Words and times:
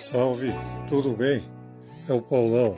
Salve, 0.00 0.50
tudo 0.88 1.12
bem? 1.12 1.42
É 2.08 2.12
o 2.14 2.22
Paulão. 2.22 2.74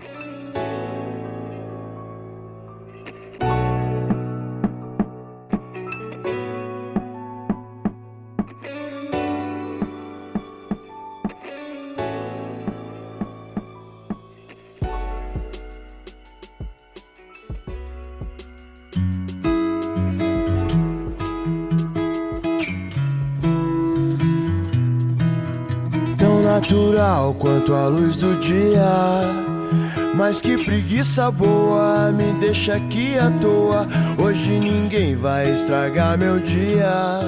Natural 26.52 27.34
quanto 27.38 27.72
a 27.72 27.86
luz 27.86 28.14
do 28.16 28.38
dia. 28.38 28.84
Mas 30.14 30.42
que 30.42 30.62
preguiça 30.62 31.30
boa, 31.30 32.12
me 32.12 32.30
deixa 32.40 32.74
aqui 32.74 33.18
à 33.18 33.30
toa. 33.30 33.88
Hoje 34.22 34.58
ninguém 34.58 35.16
vai 35.16 35.50
estragar 35.50 36.18
meu 36.18 36.38
dia. 36.38 37.20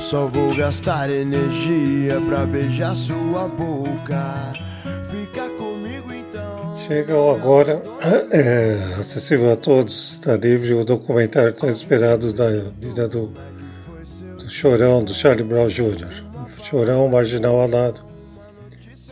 Só 0.00 0.26
vou 0.26 0.52
gastar 0.56 1.08
energia 1.08 2.20
pra 2.26 2.44
beijar 2.44 2.96
sua 2.96 3.46
boca. 3.46 4.52
Fica 5.08 5.48
comigo 5.50 6.12
então. 6.12 6.76
Chegam 6.76 7.30
agora, 7.30 7.80
é, 8.32 8.76
acessível 8.98 9.52
a 9.52 9.56
todos, 9.56 10.14
está 10.14 10.36
livre 10.36 10.74
o 10.74 10.84
documentário 10.84 11.52
tão 11.52 11.68
esperado 11.68 12.32
da 12.32 12.48
vida 12.80 13.06
do, 13.06 13.32
do 14.36 14.50
Chorão, 14.50 15.04
do 15.04 15.14
Charlie 15.14 15.44
Brown 15.44 15.68
Jr. 15.68 16.24
Chorão 16.64 17.08
Marginal 17.08 17.60
Alado. 17.60 18.11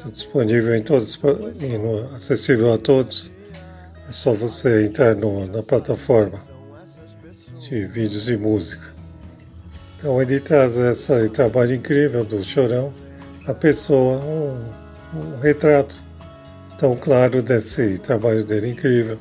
Disponível 0.09 0.75
em 0.75 0.83
todos, 0.83 1.19
acessível 2.15 2.73
a 2.73 2.79
todos. 2.79 3.31
É 4.09 4.13
só 4.13 4.33
você 4.33 4.87
entrar 4.87 5.15
no- 5.15 5.47
na 5.47 5.63
plataforma 5.63 6.41
de 7.61 7.85
vídeos 7.85 8.29
e 8.29 8.37
música. 8.37 8.93
Então 9.97 10.21
ele 10.21 10.41
traz 10.41 10.77
esse 10.77 11.29
trabalho 11.29 11.75
incrível 11.75 12.25
do 12.25 12.43
Chorão, 12.43 12.93
a 13.47 13.55
pessoa, 13.55 14.19
um, 14.25 15.19
um 15.19 15.37
retrato 15.37 15.97
tão 16.79 16.97
claro 16.97 17.43
desse 17.43 17.99
trabalho 17.99 18.43
dele 18.43 18.71
incrível, 18.71 19.19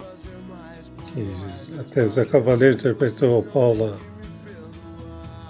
que 1.13 1.79
até 1.79 2.07
Zé 2.07 2.23
Cavaleiro 2.23 2.75
interpretou 2.75 3.43
Paula, 3.43 3.99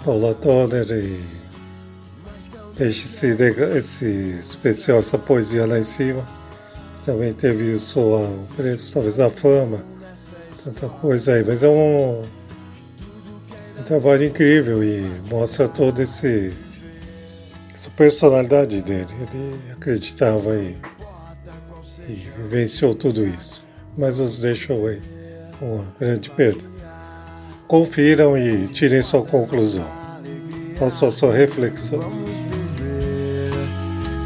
Paula 0.04 0.34
Toller 0.34 0.90
e 0.90 1.39
deixe 2.76 3.04
esse, 3.04 3.36
esse 3.76 4.06
especial, 4.40 4.98
essa 4.98 5.18
poesia 5.18 5.66
lá 5.66 5.78
em 5.78 5.84
cima. 5.84 6.26
Também 7.04 7.32
teve 7.32 7.72
o 7.72 7.78
sua, 7.78 8.20
o 8.20 8.48
preço, 8.56 8.92
talvez 8.92 9.18
a 9.20 9.30
fama, 9.30 9.84
tanta 10.62 10.88
coisa 10.88 11.34
aí, 11.34 11.44
mas 11.44 11.64
é 11.64 11.68
um, 11.68 12.22
um 13.78 13.82
trabalho 13.84 14.24
incrível 14.24 14.84
e 14.84 15.02
mostra 15.30 15.70
esse 15.98 16.52
essa 17.80 17.90
personalidade 17.92 18.82
dele. 18.82 19.06
Ele 19.32 19.58
acreditava 19.72 20.54
e, 20.54 20.76
e 22.06 22.28
vivenciou 22.36 22.94
tudo 22.94 23.26
isso. 23.26 23.64
Mas 23.96 24.20
os 24.20 24.38
deixou 24.38 24.86
aí 24.86 25.00
uma 25.62 25.86
grande 25.98 26.28
perda. 26.28 26.62
Confiram 27.66 28.36
e 28.36 28.68
tirem 28.68 29.00
sua 29.00 29.24
conclusão. 29.24 29.99
Façam 30.80 31.08
a 31.08 31.10
sua 31.10 31.34
reflexão. 31.34 32.00
Vamos 32.00 32.30
viver 32.30 33.52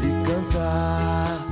e 0.01 0.25
cantar. 0.25 1.45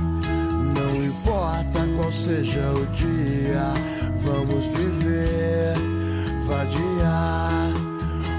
Não 0.74 1.04
importa 1.04 1.80
qual 1.94 2.10
seja 2.10 2.72
o 2.72 2.86
dia, 2.86 3.74
vamos 4.22 4.64
viver, 4.68 5.74
vadiar. 6.46 7.70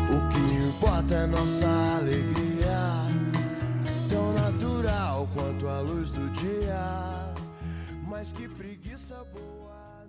O 0.09 0.27
que 0.29 0.65
importa 0.65 1.13
é 1.13 1.27
nossa 1.27 1.67
alegria, 1.97 2.81
tão 4.09 4.33
natural 4.33 5.29
quanto 5.35 5.67
a 5.67 5.81
luz 5.81 6.09
do 6.09 6.27
dia. 6.31 7.31
Mas 8.07 8.31
que 8.31 8.47
preguiça 8.47 9.23
boa 9.31 10.04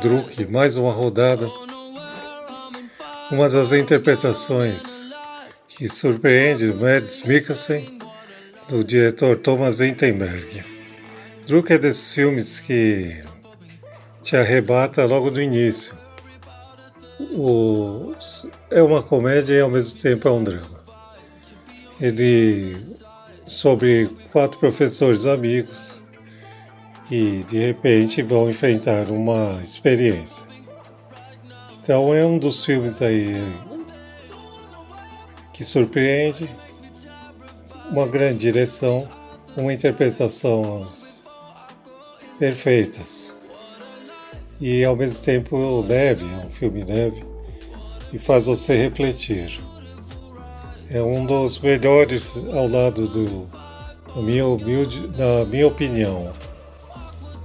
Druk, 0.00 0.46
mais 0.46 0.76
uma 0.76 0.92
rodada. 0.92 1.46
Uma 3.30 3.48
das 3.50 3.72
interpretações 3.72 5.10
que 5.68 5.86
surpreende 5.88 6.66
Mads 6.72 7.24
Mikkelsen, 7.24 7.98
do 8.70 8.82
diretor 8.82 9.36
Thomas 9.36 9.78
Vinterberg. 9.78 10.64
Druk 11.46 11.72
é 11.72 11.78
desses 11.78 12.14
filmes 12.14 12.58
que 12.60 13.22
te 14.22 14.34
arrebata 14.34 15.04
logo 15.04 15.30
no 15.30 15.42
início. 15.42 15.94
O- 17.20 18.12
é 18.70 18.82
uma 18.82 19.02
comédia 19.02 19.54
e 19.56 19.60
ao 19.60 19.68
mesmo 19.68 20.00
tempo 20.00 20.26
é 20.26 20.30
um 20.30 20.42
drama. 20.42 20.78
Ele 22.00 22.76
sobre 23.48 24.10
quatro 24.30 24.58
professores 24.58 25.24
amigos 25.24 25.96
e 27.10 27.42
de 27.44 27.58
repente 27.58 28.22
vão 28.22 28.48
enfrentar 28.48 29.10
uma 29.10 29.58
experiência. 29.62 30.46
Então 31.80 32.14
é 32.14 32.24
um 32.24 32.38
dos 32.38 32.64
filmes 32.64 33.00
aí 33.00 33.34
que 35.52 35.64
surpreende, 35.64 36.48
uma 37.90 38.06
grande 38.06 38.40
direção, 38.40 39.08
uma 39.56 39.72
interpretação 39.72 40.86
perfeitas 42.38 43.34
e 44.60 44.84
ao 44.84 44.96
mesmo 44.96 45.24
tempo 45.24 45.80
leve, 45.80 46.24
é 46.24 46.46
um 46.46 46.50
filme 46.50 46.84
leve 46.84 47.24
e 48.12 48.18
faz 48.18 48.46
você 48.46 48.76
refletir. 48.76 49.58
É 50.90 51.02
um 51.02 51.26
dos 51.26 51.58
melhores 51.58 52.42
ao 52.50 52.66
lado 52.66 53.06
do, 53.06 53.46
na 54.16 54.22
minha, 54.22 54.46
humilde, 54.46 55.06
na 55.18 55.44
minha 55.44 55.66
opinião, 55.66 56.32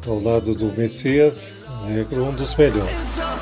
ao 0.07 0.17
lado 0.21 0.55
do 0.55 0.67
Messias 0.77 1.67
Negro, 1.85 2.23
um 2.23 2.31
dos 2.33 2.55
melhores. 2.55 3.32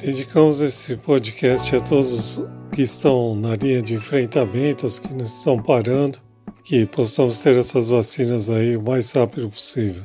Dedicamos 0.00 0.62
esse 0.62 0.96
podcast 0.96 1.76
a 1.76 1.80
todos 1.80 2.42
que 2.72 2.80
estão 2.80 3.34
na 3.34 3.54
linha 3.54 3.82
de 3.82 3.92
enfrentamento, 3.92 4.86
os 4.86 4.98
que 4.98 5.12
não 5.14 5.26
estão 5.26 5.62
parando, 5.62 6.18
que 6.64 6.86
possamos 6.86 7.36
ter 7.36 7.54
essas 7.58 7.90
vacinas 7.90 8.48
aí 8.48 8.78
o 8.78 8.82
mais 8.82 9.12
rápido 9.12 9.50
possível. 9.50 10.02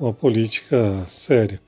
Uma 0.00 0.12
política 0.12 1.04
séria. 1.06 1.62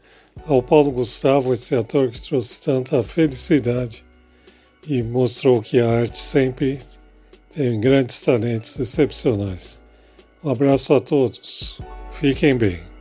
Ao 0.45 0.61
Paulo 0.61 0.91
Gustavo, 0.91 1.53
esse 1.53 1.77
ator 1.77 2.11
que 2.11 2.21
trouxe 2.21 2.61
tanta 2.61 3.01
felicidade 3.05 4.05
e 4.85 5.01
mostrou 5.01 5.63
que 5.63 5.79
a 5.79 5.89
arte 5.89 6.19
sempre 6.19 6.81
tem 7.55 7.79
grandes 7.79 8.21
talentos 8.23 8.77
excepcionais. 8.81 9.81
Um 10.43 10.51
abraço 10.51 10.93
a 10.95 10.99
todos. 10.99 11.81
Fiquem 12.11 12.57
bem. 12.57 12.96